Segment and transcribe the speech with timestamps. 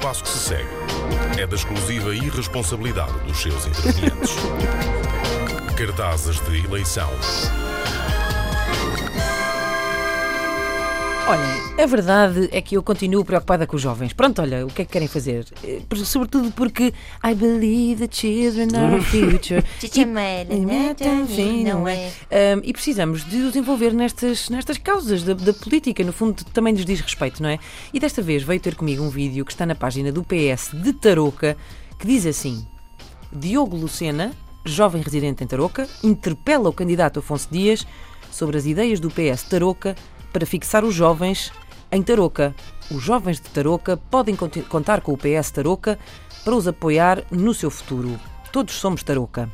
[0.00, 0.68] espaço que se segue
[1.38, 4.34] é da exclusiva irresponsabilidade dos seus intervenientes.
[5.76, 7.10] Cartazes de eleição.
[11.28, 14.12] Olhem, a verdade é que eu continuo preocupada com os jovens.
[14.12, 15.46] Pronto, olha, o que é que querem fazer?
[15.62, 16.92] Eh, Sobretudo porque
[17.24, 19.62] I believe the children are the future.
[19.78, 20.96] Chichamelha, né?
[21.28, 22.10] Sim, não é?
[22.30, 26.72] Ahm, e precisamos de os envolver nestas, nestas causas da, da política, no fundo também
[26.72, 27.58] nos diz respeito, não é?
[27.94, 30.92] E desta vez veio ter comigo um vídeo que está na página do PS de
[30.92, 31.56] Tarouca
[31.98, 32.66] que diz assim:
[33.32, 34.32] Diogo Lucena,
[34.64, 37.86] jovem residente em Tarouca, interpela o candidato Afonso Dias
[38.32, 39.94] sobre as ideias do PS Tarouca
[40.32, 41.52] para fixar os jovens
[41.90, 42.54] em Tarouca.
[42.90, 44.36] Os jovens de Tarouca podem
[44.68, 45.98] contar com o PS Tarouca
[46.44, 48.18] para os apoiar no seu futuro.
[48.52, 49.48] Todos somos Tarouca.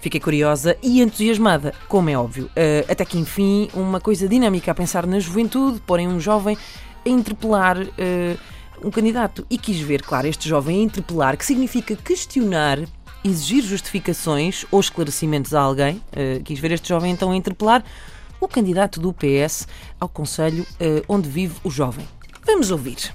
[0.00, 2.48] Fiquei curiosa e entusiasmada, como é óbvio.
[2.54, 6.56] Eh, até que, enfim, uma coisa dinâmica a pensar na juventude, porém um jovem
[7.04, 8.36] a interpelar eh,
[8.82, 9.44] um candidato.
[9.50, 12.78] E quis ver, claro, este jovem a interpelar, que significa questionar,
[13.24, 16.00] exigir justificações ou esclarecimentos a alguém.
[16.12, 17.84] Eh, quis ver este jovem então a interpelar
[18.40, 19.66] o candidato do PS
[19.98, 22.06] ao Conselho eh, onde vive o jovem.
[22.44, 23.12] Vamos ouvir.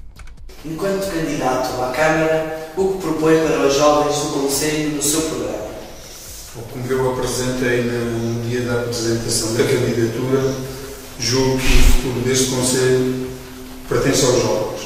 [0.65, 5.63] Enquanto candidato à Câmara, o que propõe para os jovens do Conselho no seu programa?
[6.71, 10.55] Como eu apresentei no dia da apresentação da candidatura,
[11.19, 13.27] julgo que o futuro deste Conselho
[13.89, 14.81] pertence aos jovens.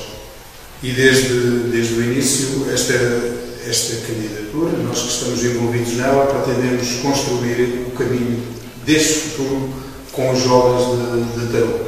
[0.82, 2.94] E desde, desde o início, esta,
[3.68, 8.42] esta candidatura, nós que estamos envolvidos nela, pretendemos construir o caminho
[8.86, 9.87] deste futuro
[10.18, 10.86] com os jovens
[11.36, 11.86] de, de Tarouca.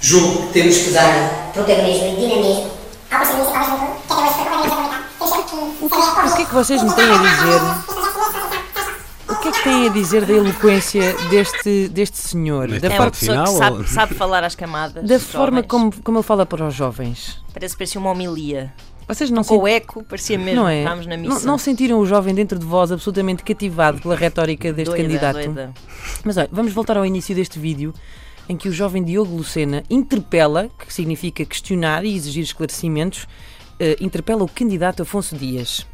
[0.00, 2.70] Julgo que Temos que dar protagonismo e dinamismo
[3.10, 6.54] ao Conselho Municipal de Juventude, que acabou de ser protagonizado Temos O que é que
[6.54, 7.60] vocês me têm a dizer?
[9.28, 12.68] O que é que têm a dizer da eloquência deste, deste senhor?
[12.80, 15.06] Da, É uma pessoa que sabe, ou- sabe falar às camadas.
[15.06, 17.38] da forma como, como ele fala para os jovens.
[17.52, 18.72] Parece parecia uma homilia.
[19.06, 20.62] Vocês não, Com o eco, parecia mesmo.
[20.62, 20.78] não é?
[20.78, 21.46] Estávamos na Não, missa.
[21.46, 25.34] não sentiram o jovem dentro de vós absolutamente cativado pela retórica deste doida, candidato?
[25.44, 25.74] doida.
[26.24, 27.92] Mas olha, vamos voltar ao início deste vídeo
[28.48, 33.26] em que o jovem Diogo Lucena interpela, que significa questionar e exigir esclarecimentos,
[33.78, 35.86] eh, interpela o candidato Afonso Dias.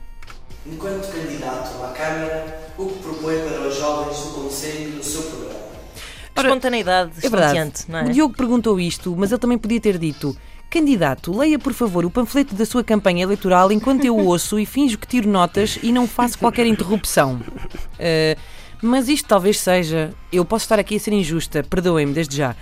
[0.66, 5.60] Enquanto candidato à Câmara, o que propõe para os jovens do Conselho no seu programa?
[6.36, 7.72] Ora, Espontaneidade É verdade.
[7.88, 8.04] não é?
[8.04, 10.36] O Diogo perguntou isto, mas ele também podia ter dito:
[10.70, 14.97] Candidato, leia por favor o panfleto da sua campanha eleitoral enquanto eu ouço e finjo
[14.98, 17.41] que tiro notas e não faço qualquer interrupção.
[17.98, 18.36] Eh,
[18.80, 20.14] mas isto talvez seja.
[20.32, 22.54] Eu posso estar aqui a ser injusta, perdoem-me desde já.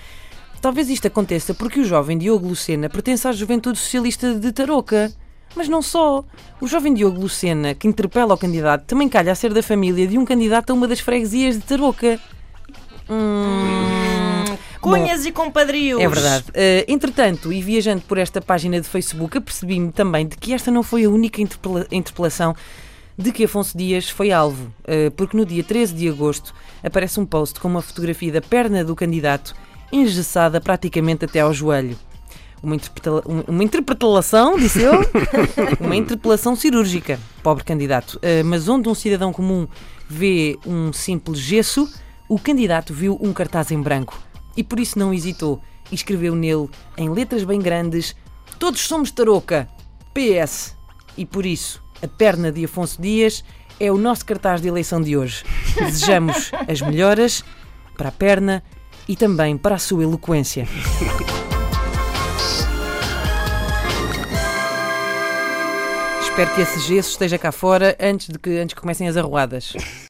[0.60, 5.12] Talvez isto aconteça porque o jovem Diogo Lucena pertence à juventude socialista de Tarouca.
[5.54, 6.24] Mas não só.
[6.60, 10.18] O jovem Diogo Lucena, que interpela o candidato, também calha a ser da família de
[10.18, 12.18] um candidato a uma das freguesias de Tarouca.
[13.08, 13.97] Hum,
[14.80, 16.00] Cunhas e compadrios.
[16.00, 16.44] é verdade.
[16.54, 20.82] Eh, entretanto, e viajando por esta página de Facebook, apercebi-me também de que esta não
[20.82, 22.54] foi a única interpela- interpelação
[23.16, 27.26] de que Afonso Dias foi alvo, eh, porque no dia 13 de agosto aparece um
[27.26, 29.54] post com uma fotografia da perna do candidato
[29.90, 31.98] engessada praticamente até ao joelho.
[32.62, 34.92] Uma, interpreta- um- uma interpretação, disse eu,
[35.80, 38.18] uma interpelação cirúrgica, pobre candidato.
[38.22, 39.66] Eh, mas onde um cidadão comum
[40.08, 41.88] vê um simples gesso,
[42.28, 44.18] o candidato viu um cartaz em branco
[44.58, 48.16] e por isso não hesitou e escreveu nele, em letras bem grandes:
[48.58, 49.68] Todos somos tarouca.
[50.12, 50.76] PS.
[51.16, 53.44] E por isso, a perna de Afonso Dias
[53.78, 55.44] é o nosso cartaz de eleição de hoje.
[55.76, 57.44] Desejamos as melhoras
[57.96, 58.64] para a perna
[59.06, 60.66] e também para a sua eloquência.
[66.20, 69.72] Espero que esse gesso esteja cá fora antes de que, antes que comecem as arruadas.